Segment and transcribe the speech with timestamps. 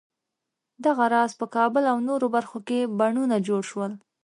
[0.85, 3.91] دغه راز په کابل او نورو برخو کې بڼونه جوړ شول.